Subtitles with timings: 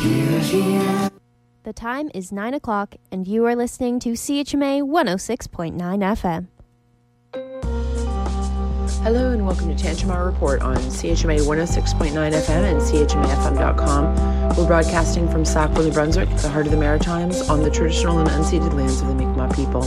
[0.00, 6.46] The time is 9 o'clock, and you are listening to CHMA 106.9 FM.
[9.02, 14.56] Hello and welcome to Tantramar Report on CHMA 106.9 FM and CHMAFM.com.
[14.56, 18.30] We're broadcasting from Sackville, New Brunswick, the heart of the Maritimes, on the traditional and
[18.30, 19.84] unceded lands of the Mi'kmaq people.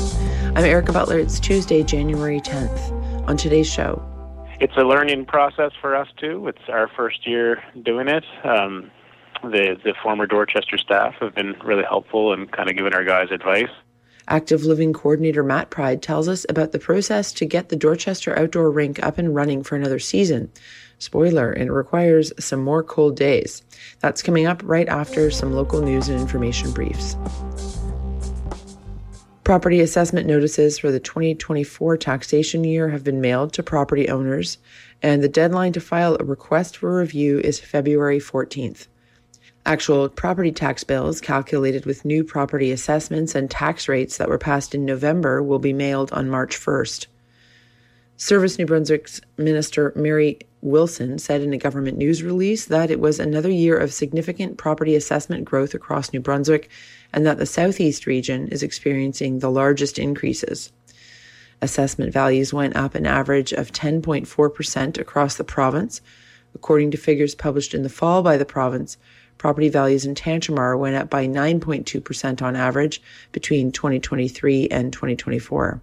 [0.56, 1.18] I'm Erica Butler.
[1.18, 3.28] It's Tuesday, January 10th.
[3.28, 4.00] On today's show,
[4.60, 6.48] it's a learning process for us too.
[6.48, 8.24] It's our first year doing it.
[8.44, 8.92] Um,
[9.44, 13.30] the the former Dorchester staff have been really helpful and kind of giving our guys
[13.32, 13.70] advice.
[14.28, 18.72] Active Living Coordinator Matt Pride tells us about the process to get the Dorchester outdoor
[18.72, 20.50] rink up and running for another season.
[20.98, 23.64] Spoiler, it requires some more cold days.
[24.00, 27.18] That's coming up right after some local news and information briefs.
[29.44, 34.58] Property assessment notices for the 2024 taxation year have been mailed to property owners,
[35.02, 38.88] and the deadline to file a request for review is February 14th.
[39.66, 44.76] Actual property tax bills calculated with new property assessments and tax rates that were passed
[44.76, 47.08] in November will be mailed on March 1st.
[48.18, 53.20] Service New Brunswick's Minister Mary Wilson said in a government news release that it was
[53.20, 56.70] another year of significant property assessment growth across New Brunswick
[57.14, 60.74] and that the southeast region is experiencing the largest increases.
[61.62, 66.02] Assessment values went up an average of 10.4% across the province.
[66.54, 68.98] According to figures published in the fall by the province,
[69.44, 73.02] Property values in Tantramar went up by 9.2% on average
[73.34, 75.82] between 2023 and 2024.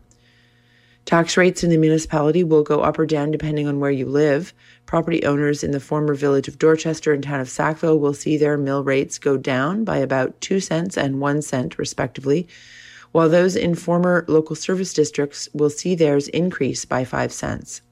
[1.05, 4.55] Tax rates in the municipality will go up or down depending on where you live.
[4.86, 8.56] Property owners in the former village of Dorchester and town of Sackville will see their
[8.56, 12.48] mill rates go down by about 2 cents and 1 cent, respectively,
[13.12, 17.83] while those in former local service districts will see theirs increase by 5 cents.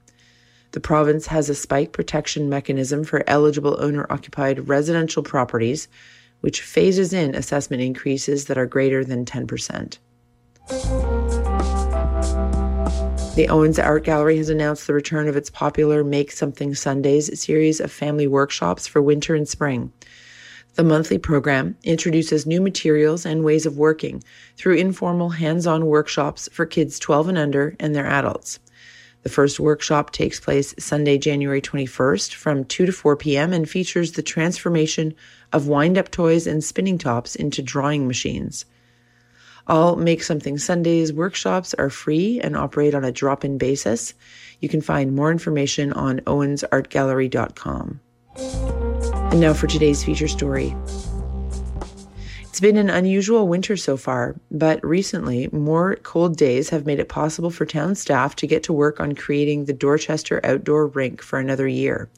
[0.72, 5.88] The province has a spike protection mechanism for eligible owner occupied residential properties,
[6.40, 9.98] which phases in assessment increases that are greater than 10%.
[13.34, 17.80] The Owens Art Gallery has announced the return of its popular Make Something Sundays series
[17.80, 19.92] of family workshops for winter and spring.
[20.74, 24.22] The monthly program introduces new materials and ways of working
[24.56, 28.58] through informal hands on workshops for kids 12 and under and their adults.
[29.28, 33.52] The first workshop takes place Sunday, January 21st from 2 to 4 p.m.
[33.52, 35.14] and features the transformation
[35.52, 38.64] of wind up toys and spinning tops into drawing machines.
[39.66, 44.14] All Make Something Sundays workshops are free and operate on a drop in basis.
[44.60, 48.00] You can find more information on owensartgallery.com.
[49.30, 50.74] And now for today's feature story.
[52.58, 57.08] It's been an unusual winter so far, but recently, more cold days have made it
[57.08, 61.38] possible for town staff to get to work on creating the Dorchester Outdoor Rink for
[61.38, 62.10] another year.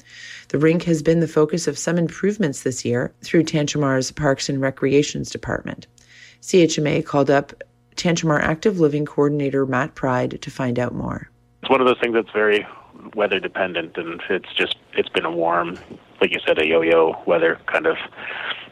[0.49, 4.63] The rink has been the focus of some improvements this year through Tantramar's Parks and
[4.63, 5.87] Recreations Department.
[6.41, 7.53] CHMA called up
[7.97, 11.29] Tantramar Active Living Coordinator Matt Pride to find out more.
[11.61, 12.67] It's one of those things that's very
[13.15, 15.79] weather dependent, and it's just it's been a warm,
[16.21, 17.97] like you said, a yo-yo weather kind of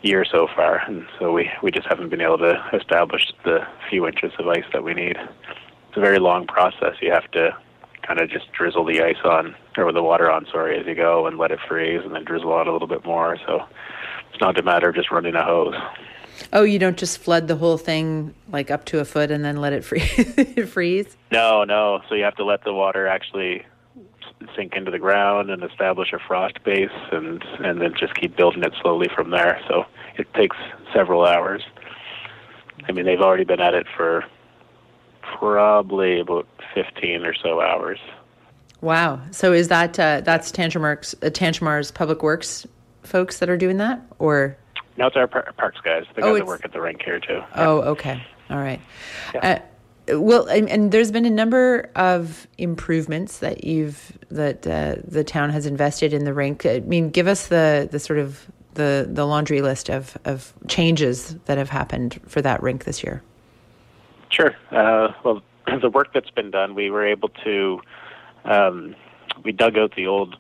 [0.03, 4.07] year so far, and so we we just haven't been able to establish the few
[4.07, 5.17] inches of ice that we need.
[5.17, 6.97] It's a very long process.
[7.01, 7.57] You have to
[8.03, 11.27] kind of just drizzle the ice on or the water on, sorry, as you go,
[11.27, 13.37] and let it freeze, and then drizzle on a little bit more.
[13.47, 13.65] So
[14.31, 15.75] it's not a matter of just running a hose.
[16.53, 19.57] Oh, you don't just flood the whole thing like up to a foot and then
[19.57, 19.83] let it
[20.69, 21.17] freeze?
[21.33, 22.01] No, no.
[22.09, 23.65] So you have to let the water actually
[24.55, 28.63] sink into the ground and establish a frost base and and then just keep building
[28.63, 29.61] it slowly from there.
[29.69, 29.85] So
[30.17, 30.57] it takes
[30.93, 31.63] several hours.
[32.89, 34.25] I mean, they've already been at it for
[35.23, 37.99] probably about 15 or so hours.
[38.81, 39.21] Wow.
[39.31, 42.67] So is that uh, that's Tantramar's uh, Tantramar's Public Works
[43.03, 44.57] folks that are doing that or
[44.97, 46.05] No, it's our par- parks guys.
[46.15, 47.43] The guys oh, that work at the rink here too.
[47.57, 48.23] Oh, okay.
[48.51, 48.81] All right.
[49.35, 49.41] Yeah.
[49.41, 49.59] Uh,
[50.11, 55.51] well, and, and, there's been a number of improvements that you've that uh, the town
[55.51, 56.67] has invested in the rink.
[56.67, 61.35] I mean, give us the the sort of the the laundry list of of changes
[61.47, 63.23] that have happened for that rink this year.
[64.31, 64.55] Sure.
[64.71, 65.43] Uh, well,
[65.81, 67.81] the work that's been done, we were able to
[68.45, 68.95] um,
[69.45, 70.37] we dug out the old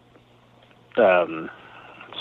[0.96, 1.50] um,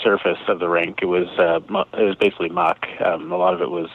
[0.02, 0.98] surface of the rink.
[1.02, 1.60] It was uh,
[1.98, 2.86] it was basically muck.
[3.04, 3.88] Um, a lot of it was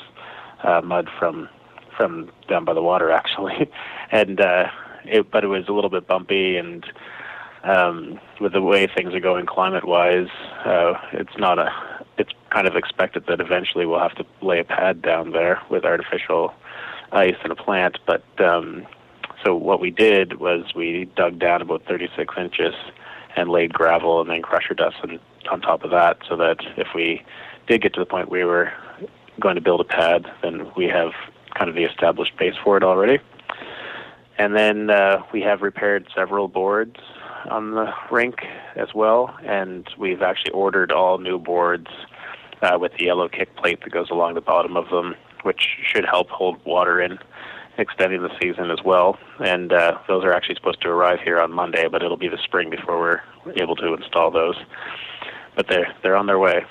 [0.63, 1.49] uh, mud from
[1.95, 3.69] from down by the water actually,
[4.11, 4.69] and uh,
[5.05, 6.85] it, but it was a little bit bumpy and
[7.63, 10.27] um, with the way things are going climate wise,
[10.65, 11.69] uh, it's not a
[12.17, 15.83] it's kind of expected that eventually we'll have to lay a pad down there with
[15.83, 16.53] artificial
[17.11, 17.97] ice and a plant.
[18.05, 18.85] But um,
[19.43, 22.73] so what we did was we dug down about 36 inches
[23.35, 25.19] and laid gravel and then crusher dust on,
[25.49, 27.23] on top of that, so that if we
[27.67, 28.71] did get to the point we were
[29.39, 31.13] going to build a pad, then we have
[31.55, 33.19] kind of the established base for it already.
[34.37, 36.97] And then uh, we have repaired several boards
[37.49, 38.35] on the rink
[38.75, 41.87] as well, and we've actually ordered all new boards
[42.61, 46.05] uh, with the yellow kick plate that goes along the bottom of them, which should
[46.05, 47.19] help hold water in
[47.77, 49.17] extending the season as well.
[49.39, 52.37] And uh, those are actually supposed to arrive here on Monday, but it'll be the
[52.43, 53.21] spring before we're
[53.61, 54.55] able to install those.
[55.55, 56.65] But they're they're on their way.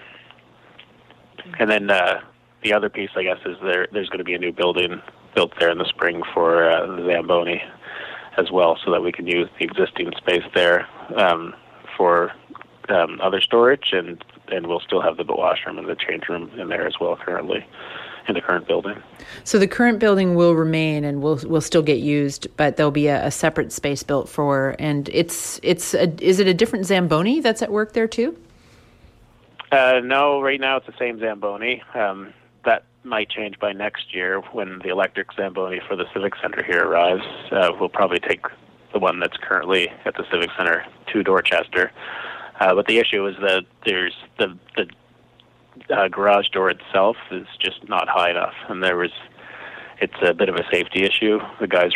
[1.59, 2.21] And then uh,
[2.63, 5.03] the other piece, I guess, is there there's going to be a new building
[5.35, 7.63] built there in the spring for uh, the Zamboni
[8.37, 10.87] as well, so that we can use the existing space there
[11.17, 11.55] um,
[11.97, 12.33] for
[12.89, 16.69] um, other storage, and and we'll still have the washroom and the change room in
[16.69, 17.65] there as well currently
[18.29, 19.03] in the current building.
[19.45, 23.09] So the current building will remain and will will still get used, but there'll be
[23.09, 24.77] a, a separate space built for.
[24.79, 28.37] And it's it's a, is it a different Zamboni that's at work there too?
[29.71, 31.83] Uh, no, right now it's the same Zamboni.
[31.95, 36.63] Um, that might change by next year when the electric Zamboni for the Civic Center
[36.63, 37.25] here arrives.
[37.51, 38.45] Uh, we'll probably take
[38.93, 41.91] the one that's currently at the Civic Center to Dorchester.
[42.61, 44.87] Uh, but the issue is that there's the the
[45.95, 49.11] uh, garage door itself is just not high enough, and there was
[50.01, 51.39] it's a bit of a safety issue.
[51.61, 51.93] The guys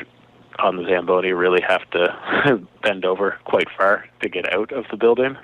[0.58, 4.96] on the Zamboni really have to bend over quite far to get out of the
[4.96, 5.36] building,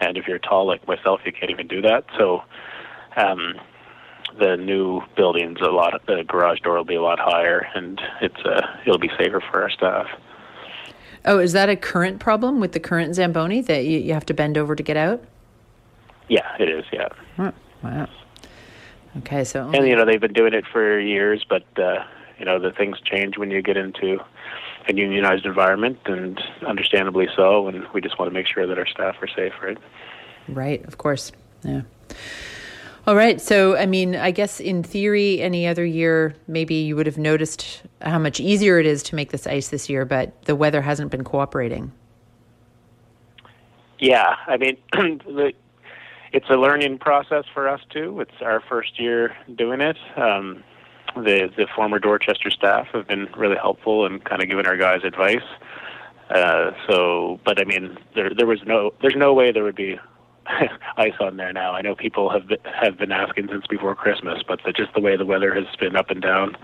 [0.00, 2.04] and if you're tall like myself, you can't even do that.
[2.18, 2.42] So.
[3.16, 3.54] Um,
[4.38, 6.00] the new building's a lot.
[6.06, 9.62] The garage door will be a lot higher, and it's uh, it'll be safer for
[9.62, 10.06] our staff.
[11.24, 14.34] Oh, is that a current problem with the current Zamboni that you, you have to
[14.34, 15.22] bend over to get out?
[16.28, 16.84] Yeah, it is.
[16.92, 17.08] Yeah.
[17.36, 17.52] Huh.
[17.82, 18.08] Wow.
[19.18, 22.04] Okay, so and you know they've been doing it for years, but uh,
[22.38, 24.18] you know the things change when you get into
[24.88, 27.66] a unionized environment, and understandably so.
[27.68, 29.78] And we just want to make sure that our staff are safe, right?
[30.48, 31.32] Right, of course.
[31.62, 31.82] Yeah.
[33.08, 33.40] All right.
[33.40, 37.80] So, I mean, I guess in theory, any other year, maybe you would have noticed
[38.02, 41.10] how much easier it is to make this ice this year, but the weather hasn't
[41.10, 41.90] been cooperating.
[43.98, 44.36] Yeah.
[44.46, 44.76] I mean,
[46.34, 48.20] it's a learning process for us, too.
[48.20, 49.96] It's our first year doing it.
[50.16, 50.62] Um,
[51.16, 55.00] the, the former Dorchester staff have been really helpful and kind of giving our guys
[55.02, 55.48] advice.
[56.28, 59.98] Uh, so, but I mean, there there was no there's no way there would be
[60.96, 61.72] ice on there now.
[61.72, 65.00] I know people have been, have been asking since before Christmas, but the, just the
[65.00, 66.56] way the weather has been up and down,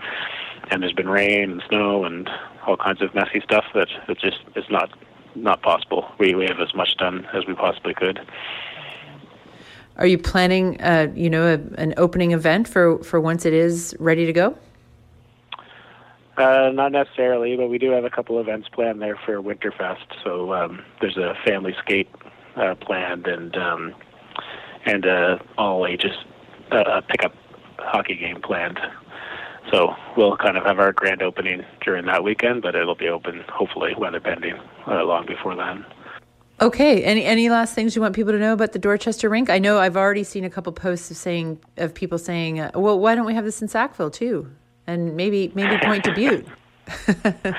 [0.71, 2.29] and there's been rain and snow and
[2.65, 4.89] all kinds of messy stuff that it just it's not
[5.35, 6.09] not possible.
[6.17, 8.19] We we have as much done as we possibly could.
[9.97, 13.95] Are you planning, uh, you know, a, an opening event for for once it is
[13.99, 14.57] ready to go?
[16.37, 20.05] Uh, not necessarily, but we do have a couple events planned there for Winterfest.
[20.21, 22.09] So um, there's a family skate
[22.55, 23.95] uh, planned and um,
[24.85, 26.11] and uh, all ages
[26.71, 27.33] uh, pickup
[27.79, 28.79] hockey game planned.
[29.71, 33.43] So we'll kind of have our grand opening during that weekend, but it'll be open
[33.51, 34.55] hopefully weather pending
[34.87, 35.85] uh, long before then.
[36.61, 37.03] Okay.
[37.03, 39.49] Any any last things you want people to know about the Dorchester rink?
[39.49, 42.99] I know I've already seen a couple posts of saying of people saying, uh, "Well,
[42.99, 44.49] why don't we have this in Sackville too?"
[44.87, 46.45] And maybe maybe point to Butte.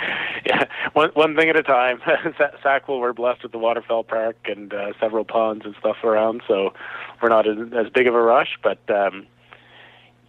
[0.47, 2.01] yeah, one one thing at a time.
[2.63, 6.73] Sackville, we're blessed with the Waterfowl Park and uh, several ponds and stuff around, so
[7.21, 8.57] we're not in as big of a rush.
[8.63, 9.27] But um,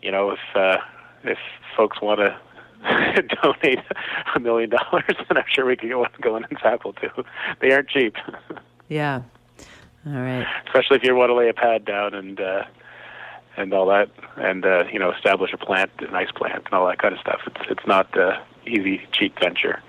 [0.02, 0.78] you know, if uh,
[1.24, 1.38] if
[1.76, 2.38] folks want to
[3.44, 3.80] donate
[4.36, 7.24] a million dollars, then I'm sure we can get one going in Sackville too.
[7.62, 8.16] They aren't cheap.
[8.88, 9.22] yeah.
[10.06, 10.48] All right.
[10.66, 12.64] Especially if you want to lay a pad down and uh,
[13.58, 16.88] and all that, and uh, you know, establish a plant, a nice plant, and all
[16.88, 17.42] that kind of stuff.
[17.46, 18.18] It's it's not.
[18.18, 19.82] Uh, easy, cheap venture.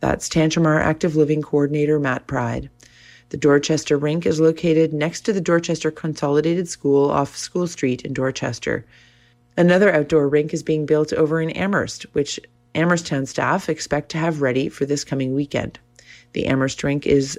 [0.00, 2.70] That's Tantramar Active Living Coordinator Matt Pride.
[3.28, 8.12] The Dorchester Rink is located next to the Dorchester Consolidated School off School Street in
[8.12, 8.84] Dorchester.
[9.56, 12.40] Another outdoor rink is being built over in Amherst, which
[12.74, 15.78] Amhersttown staff expect to have ready for this coming weekend.
[16.32, 17.38] The Amherst rink is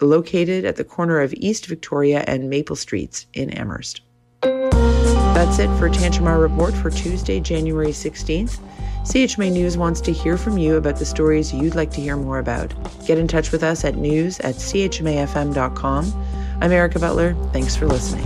[0.00, 4.02] located at the corner of East Victoria and Maple Streets in Amherst.
[4.42, 8.58] That's it for Tantramar Report for Tuesday, January 16th.
[9.06, 12.40] CHMA News wants to hear from you about the stories you'd like to hear more
[12.40, 12.74] about.
[13.06, 16.12] Get in touch with us at news at chmafm.com.
[16.60, 17.34] I'm Erica Butler.
[17.52, 18.24] Thanks for listening.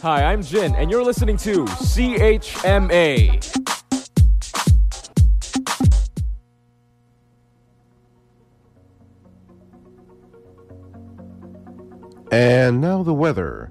[0.00, 3.57] Hi, I'm Jin, and you're listening to CHMA.
[12.30, 13.70] And now the weather.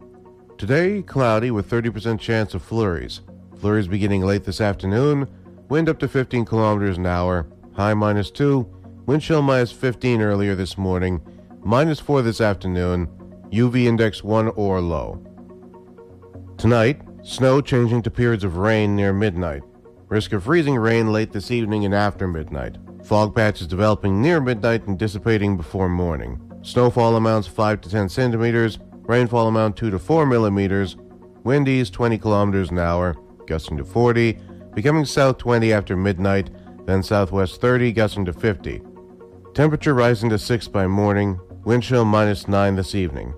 [0.58, 3.22] Today, cloudy with 30% chance of flurries.
[3.60, 5.28] Flurries beginning late this afternoon.
[5.70, 7.48] Wind up to 15 kilometers an hour.
[7.76, 8.68] High minus 2.
[9.06, 11.22] Wind chill minus 15 earlier this morning.
[11.64, 13.08] Minus 4 this afternoon.
[13.52, 15.24] UV index 1 or low.
[16.58, 19.62] Tonight, snow changing to periods of rain near midnight.
[20.08, 22.78] Risk of freezing rain late this evening and after midnight.
[23.04, 26.42] Fog patches developing near midnight and dissipating before morning.
[26.62, 28.80] Snowfall amounts 5 to 10 centimeters.
[29.04, 30.98] Rainfall amount 2 to 4 millimeters.
[31.44, 34.38] Windies 20 kilometers an hour, gusting to 40.
[34.74, 36.50] Becoming south 20 after midnight,
[36.86, 38.82] then southwest 30, gusting to 50.
[39.54, 41.40] Temperature rising to 6 by morning.
[41.64, 43.34] Wind chill minus 9 this evening.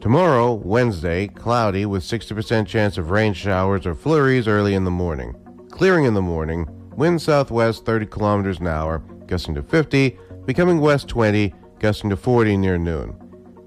[0.00, 5.36] Tomorrow, Wednesday, cloudy with 60% chance of rain showers or flurries early in the morning.
[5.70, 11.06] Clearing in the morning, wind southwest 30 kilometers an hour, gusting to 50, becoming west
[11.06, 13.18] 20, gusting to 40 near noon.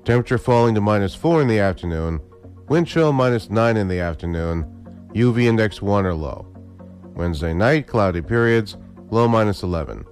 [0.05, 2.21] Temperature falling to minus 4 in the afternoon,
[2.69, 4.63] wind chill minus 9 in the afternoon,
[5.13, 6.47] UV index 1 or low.
[7.13, 8.77] Wednesday night, cloudy periods,
[9.11, 10.05] low minus 11.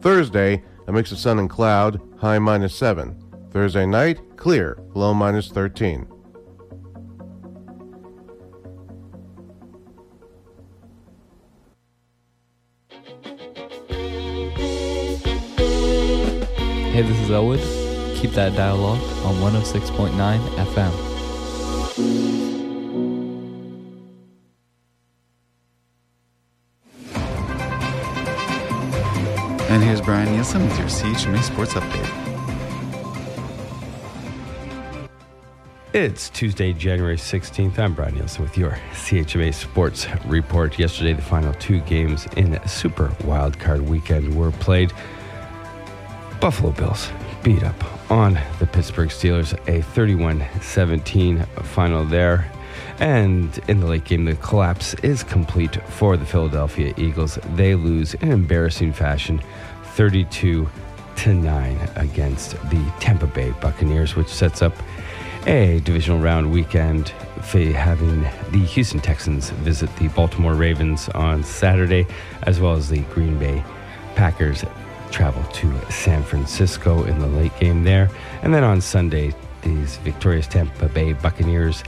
[0.00, 3.20] Thursday, a mix of sun and cloud, high minus 7.
[3.50, 6.06] Thursday night, clear, low minus 13.
[16.94, 17.58] Hey, this is Elwood.
[18.18, 20.92] Keep that dialogue on 106.9 FM.
[29.70, 32.08] And here's Brian Nielsen with your CHMA Sports Update.
[35.92, 37.76] It's Tuesday, January 16th.
[37.76, 40.78] I'm Brian Nielsen with your CHMA Sports Report.
[40.78, 44.92] Yesterday, the final two games in Super Wildcard Weekend were played.
[46.44, 47.08] Buffalo Bills
[47.42, 52.52] beat up on the Pittsburgh Steelers, a 31 17 final there.
[52.98, 57.38] And in the late game, the collapse is complete for the Philadelphia Eagles.
[57.54, 59.40] They lose in embarrassing fashion
[59.94, 60.68] 32
[61.16, 64.74] to 9 against the Tampa Bay Buccaneers, which sets up
[65.46, 67.08] a divisional round weekend,
[67.40, 68.20] having
[68.50, 72.06] the Houston Texans visit the Baltimore Ravens on Saturday,
[72.42, 73.64] as well as the Green Bay
[74.14, 74.62] Packers
[75.14, 78.10] travel to San Francisco in the late game there.
[78.42, 81.84] And then on Sunday, these victorious Tampa Bay Buccaneers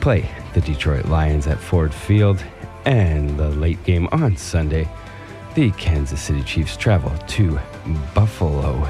[0.00, 2.42] play the Detroit Lions at Ford Field.
[2.86, 4.88] And the late game on Sunday,
[5.54, 7.60] the Kansas City Chiefs travel to
[8.14, 8.88] Buffalo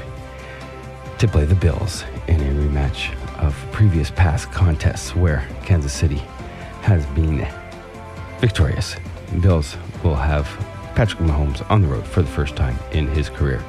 [1.18, 6.22] to play the Bills in a rematch of previous past contests where Kansas City
[6.82, 7.44] has been
[8.38, 8.94] victorious.
[9.40, 10.46] Bills will have
[10.96, 13.62] Patrick Mahomes on the road for the first time in his career.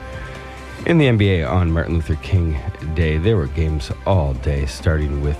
[0.85, 2.57] In the NBA on Martin Luther King
[2.95, 5.37] Day, there were games all day, starting with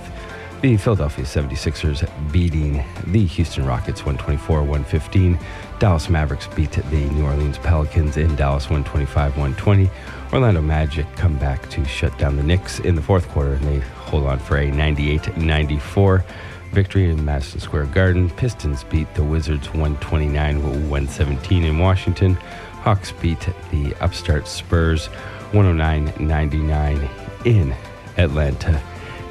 [0.60, 5.38] the Philadelphia 76ers beating the Houston Rockets 124 115.
[5.78, 9.90] Dallas Mavericks beat the New Orleans Pelicans in Dallas 125 120.
[10.30, 13.78] Orlando Magic come back to shut down the Knicks in the fourth quarter and they
[13.78, 16.24] hold on for a 98 94
[16.72, 18.30] victory in Madison Square Garden.
[18.30, 22.34] Pistons beat the Wizards 129 117 in Washington.
[22.82, 25.06] Hawks beat the upstart Spurs
[25.52, 27.08] 109 99
[27.44, 27.74] in
[28.16, 28.80] Atlanta,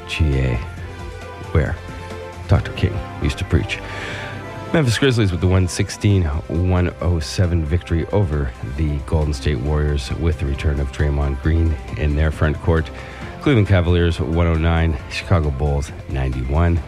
[0.08, 0.54] GA
[1.52, 1.76] where
[2.48, 2.72] Dr.
[2.72, 3.78] King used to preach.
[4.72, 10.78] Memphis Grizzlies with the 116 107 victory over the Golden State Warriors with the return
[10.78, 12.90] of Draymond Green in their front court.
[13.40, 16.78] Cleveland Cavaliers 109, Chicago Bulls 91.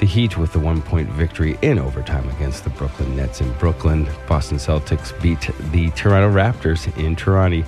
[0.00, 4.08] The Heat with the one point victory in overtime against the Brooklyn Nets in Brooklyn.
[4.26, 7.62] Boston Celtics beat the Toronto Raptors in Toronto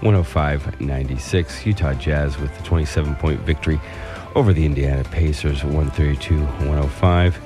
[0.00, 1.66] 105 96.
[1.66, 3.80] Utah Jazz with the 27 point victory
[4.34, 7.38] over the Indiana Pacers 132 105.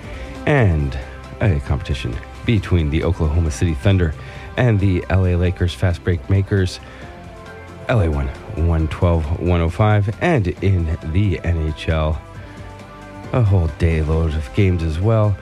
[0.46, 0.98] And
[1.40, 4.14] a competition between the Oklahoma City Thunder
[4.56, 6.80] and the LA Lakers fast break makers.
[7.88, 10.16] LA won 112 105.
[10.22, 12.18] And in the NHL,
[13.32, 15.36] a whole day load of games as well.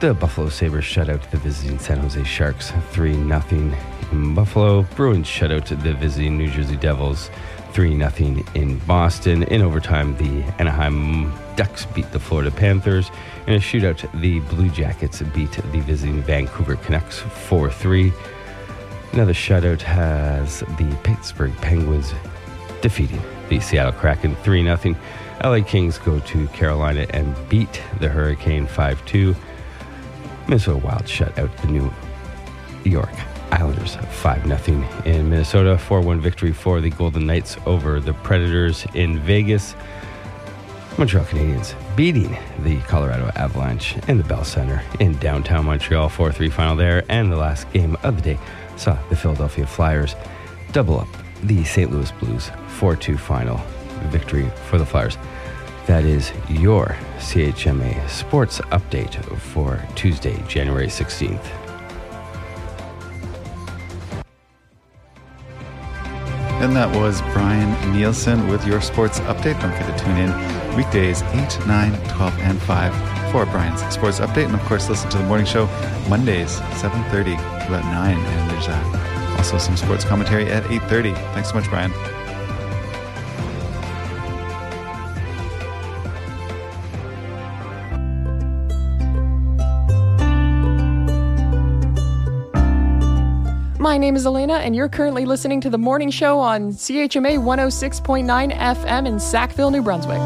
[0.00, 3.42] The Buffalo Sabres shut out the visiting San Jose Sharks 3 0
[4.12, 4.82] in Buffalo.
[4.96, 7.30] Bruins shut out the visiting New Jersey Devils
[7.72, 9.42] 3 0 in Boston.
[9.44, 13.10] In overtime, the Anaheim Ducks beat the Florida Panthers.
[13.46, 18.12] In a shootout, the Blue Jackets beat the visiting Vancouver Canucks 4 3.
[19.12, 22.12] Another shutout has the Pittsburgh Penguins
[22.80, 24.96] defeating the Seattle Kraken 3 0.
[25.44, 29.36] LA Kings go to Carolina and beat the Hurricane 5 2.
[30.48, 31.92] Minnesota Wild shut out the New
[32.84, 33.12] York
[33.52, 35.76] Islanders 5 0 in Minnesota.
[35.76, 39.76] 4 1 victory for the Golden Knights over the Predators in Vegas.
[40.96, 46.08] Montreal Canadiens beating the Colorado Avalanche in the Bell Center in downtown Montreal.
[46.08, 47.04] 4 3 final there.
[47.10, 48.38] And the last game of the day
[48.76, 50.16] saw the Philadelphia Flyers
[50.72, 51.08] double up
[51.42, 51.90] the St.
[51.90, 53.60] Louis Blues 4 2 final
[54.08, 55.16] victory for the Flyers.
[55.86, 61.44] That is your CHMA sports update for Tuesday, January 16th.
[66.62, 69.60] And that was Brian Nielsen with your sports update.
[69.60, 74.46] Don't forget to tune in weekdays 8, 9, 12, and 5 for Brian's sports update.
[74.46, 75.66] And of course, listen to the morning show
[76.08, 78.16] Mondays, 7.30 to about 9.
[78.16, 81.14] And there's uh, also some sports commentary at 8.30.
[81.34, 81.92] Thanks so much, Brian.
[93.84, 98.56] My name is Elena, and you're currently listening to the morning show on CHMA 106.9
[98.56, 100.22] FM in Sackville, New Brunswick.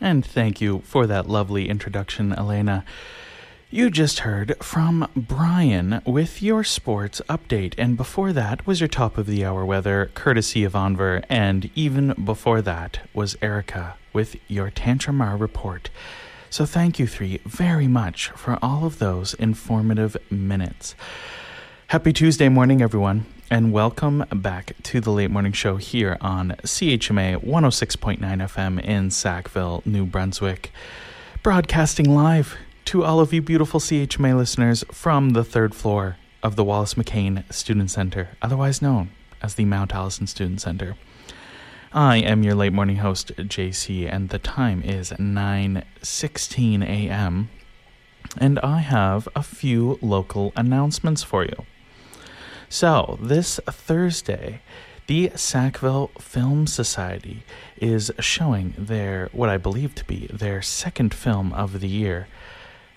[0.00, 2.84] And thank you for that lovely introduction, Elena.
[3.70, 9.16] You just heard from Brian with your sports update, and before that was your top
[9.16, 14.68] of the hour weather, courtesy of Enver, and even before that was Erica with your
[14.72, 15.90] Tantramar report.
[16.50, 20.94] So thank you three very much for all of those informative minutes.
[21.88, 27.44] Happy Tuesday morning, everyone, and welcome back to the late morning show here on CHMA
[27.44, 30.72] 106.9 FM in Sackville, New Brunswick.
[31.42, 36.64] Broadcasting live to all of you beautiful CHMA listeners from the third floor of the
[36.64, 39.10] Wallace McCain Student Center, otherwise known
[39.42, 40.96] as the Mount Allison Student Center.
[41.92, 47.48] I am your late morning host, JC, and the time is 9:16 a.m.
[48.36, 51.64] And I have a few local announcements for you.
[52.68, 54.60] So, this Thursday,
[55.06, 57.42] the Sackville Film Society
[57.78, 62.28] is showing their what I believe to be their second film of the year.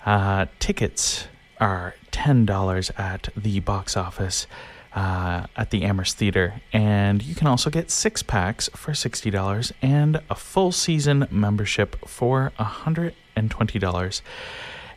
[0.04, 1.28] Uh, tickets
[1.58, 4.46] are $10 at the box office
[4.94, 6.60] uh, at the Amherst Theater.
[6.72, 12.52] And you can also get six packs for $60 and a full season membership for
[12.58, 14.20] $120.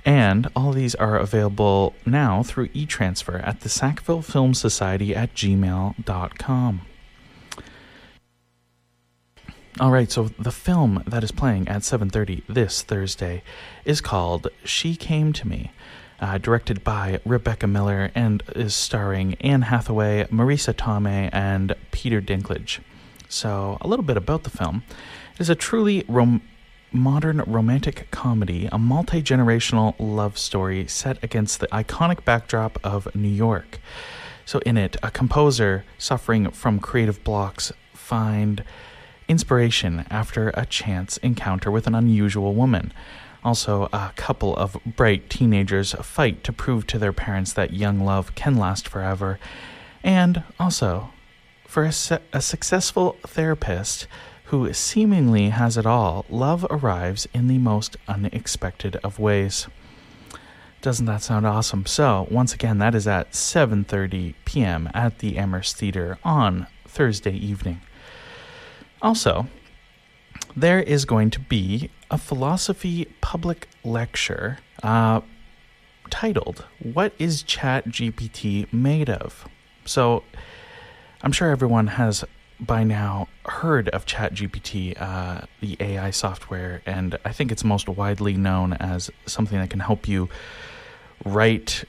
[0.06, 5.34] And all these are available now through e transfer at the Sackville Film Society at
[5.34, 6.82] gmail.com.
[9.78, 13.44] All right, so the film that is playing at 7:30 this Thursday
[13.84, 15.72] is called She Came to Me
[16.26, 22.80] uh, directed by Rebecca Miller and is starring Anne Hathaway, Marisa Tomei, and Peter Dinklage.
[23.30, 24.82] So, a little bit about the film.
[25.36, 26.42] It is a truly rom-
[26.92, 33.28] modern romantic comedy, a multi generational love story set against the iconic backdrop of New
[33.28, 33.80] York.
[34.46, 38.64] So, in it, a composer suffering from creative blocks find
[39.28, 42.92] inspiration after a chance encounter with an unusual woman.
[43.46, 48.34] Also, a couple of bright teenagers fight to prove to their parents that young love
[48.34, 49.38] can last forever.
[50.04, 51.10] And also,
[51.68, 54.08] for a, su- a successful therapist
[54.46, 59.68] who seemingly has it all, love arrives in the most unexpected of ways.
[60.82, 61.86] Doesn't that sound awesome?
[61.86, 64.90] So, once again, that is at 7:30 p.m.
[64.96, 67.82] at the Amherst Theater on Thursday evening.
[69.04, 69.48] Also,
[70.56, 75.22] there is going to be a philosophy public lecture uh,
[76.10, 79.48] titled What is ChatGPT Made of?
[79.86, 80.24] So
[81.22, 82.24] I'm sure everyone has
[82.60, 88.38] by now heard of ChatGPT, uh, the AI software, and I think it's most widely
[88.38, 90.30] known as something that can help you
[91.26, 91.84] write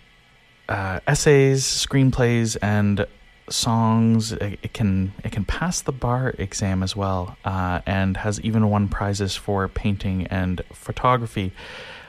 [0.69, 3.07] uh, essays, screenplays, and
[3.49, 4.33] songs.
[4.33, 8.89] It, can it can pass the bar exam as well, uh, and has even won
[8.89, 11.53] prizes for painting and photography.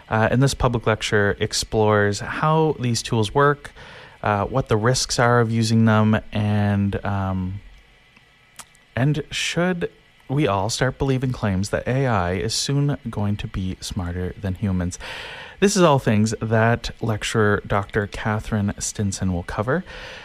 [0.09, 3.71] Uh, and this public lecture explores how these tools work,
[4.23, 7.59] uh, what the risks are of using them, and um,
[8.95, 9.91] and should
[10.29, 14.99] we all start believing claims that AI is soon going to be smarter than humans.
[15.59, 18.07] This is all things that lecturer Dr.
[18.07, 19.83] Catherine Stinson will cover.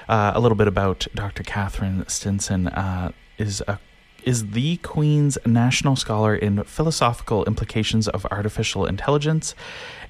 [0.08, 1.42] Uh, a little bit about Dr.
[1.42, 3.78] Catherine Stinson uh, is a
[4.24, 9.54] is the Queen's National Scholar in Philosophical Implications of Artificial Intelligence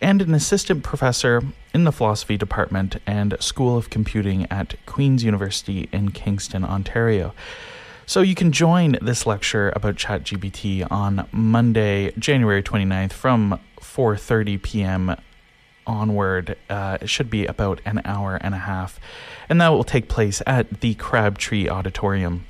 [0.02, 5.88] and an assistant professor in the Philosophy Department and School of Computing at Queen's University
[5.92, 7.33] in Kingston, Ontario.
[8.12, 15.16] So you can join this lecture about ChatGPT on Monday, January 29th from 4:30 p.m.
[15.87, 16.59] onward.
[16.68, 19.01] Uh, it should be about an hour and a half,
[19.48, 22.44] and that will take place at the Crabtree Auditorium.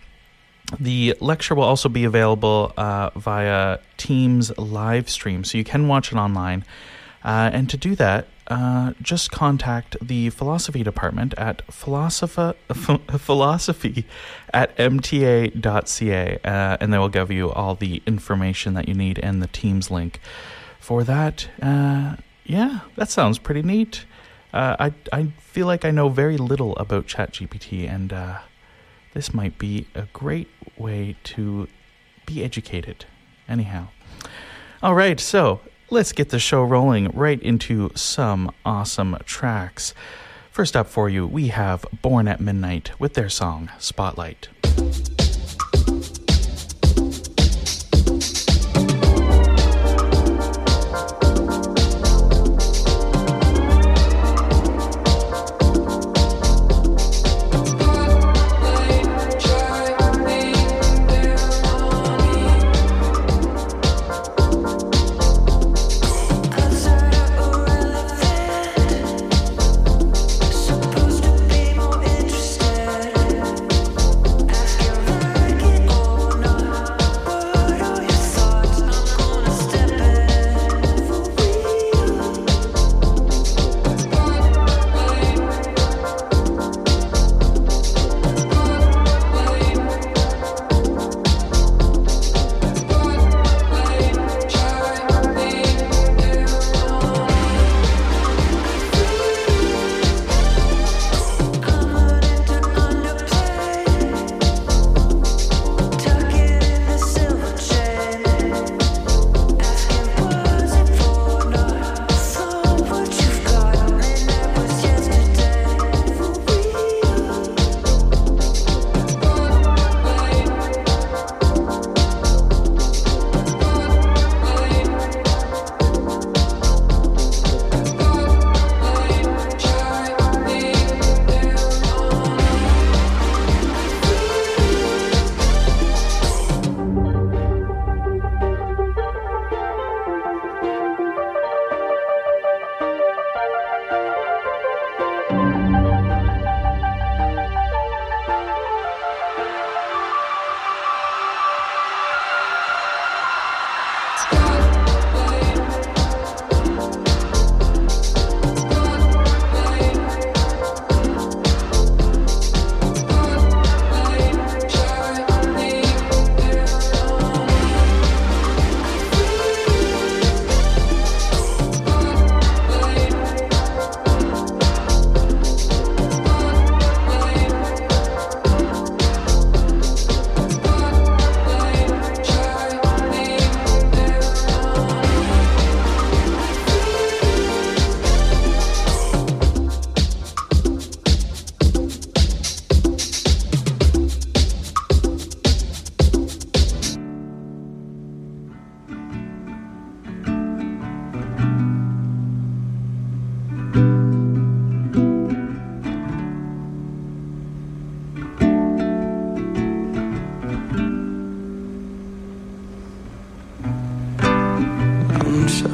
[0.81, 6.11] The lecture will also be available uh, via Teams live stream, so you can watch
[6.11, 6.65] it online.
[7.23, 12.59] Uh, and to do that, uh, just contact the philosophy department at philosophy,
[13.19, 14.05] philosophy
[14.53, 19.41] at mta.ca, uh, and they will give you all the information that you need and
[19.41, 20.21] the Teams link
[20.81, 21.49] for that.
[21.61, 24.05] Uh, yeah, that sounds pretty neat.
[24.53, 28.39] Uh, I I feel like I know very little about ChatGPT, and uh,
[29.15, 31.69] this might be a great way to
[32.27, 33.07] be educated.
[33.49, 33.89] Anyhow,
[34.83, 35.19] all right.
[35.19, 35.61] So
[35.93, 39.93] let's get the show rolling right into some awesome tracks.
[40.51, 44.49] First up for you, we have Born at Midnight with their song Spotlight.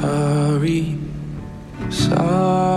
[0.01, 2.68] I'm sorry,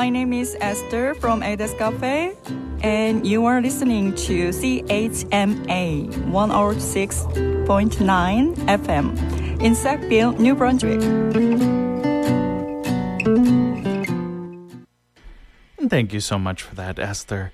[0.00, 2.34] My name is Esther from Ada's Cafe,
[2.82, 11.02] and you are listening to CHMA 106.9 FM in Sackville, New Brunswick.
[15.86, 17.52] Thank you so much for that, Esther.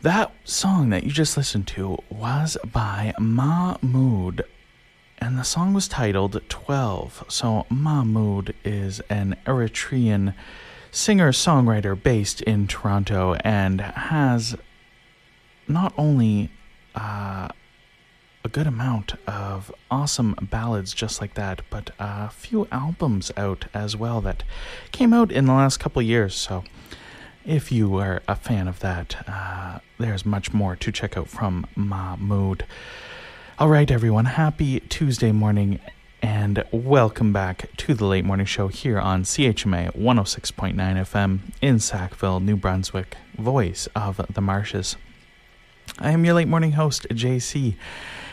[0.00, 4.46] That song that you just listened to was by Mahmood,
[5.18, 7.24] and the song was titled 12.
[7.28, 10.32] So, Mahmood is an Eritrean
[10.96, 14.56] singer songwriter based in Toronto and has
[15.68, 16.50] not only
[16.94, 17.48] uh,
[18.42, 23.94] a good amount of awesome ballads just like that, but a few albums out as
[23.94, 24.42] well that
[24.90, 26.34] came out in the last couple years.
[26.34, 26.64] So,
[27.44, 31.66] if you are a fan of that, uh, there's much more to check out from
[31.76, 32.64] Mahmood.
[33.58, 35.78] All right, everyone, happy Tuesday morning
[36.26, 42.40] and welcome back to the late morning show here on CHMA 106.9 FM in Sackville,
[42.40, 44.96] New Brunswick, voice of the marshes.
[46.00, 47.76] I am your late morning host, JC,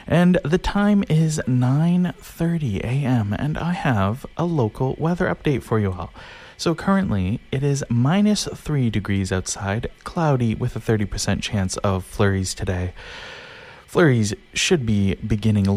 [0.08, 3.36] and the time is 9:30 a.m.
[3.38, 6.12] and I have a local weather update for you all.
[6.58, 12.56] So currently, it is minus 3 degrees outside, cloudy with a 30% chance of flurries
[12.56, 12.95] today.
[13.93, 15.67] Flurries should be beginning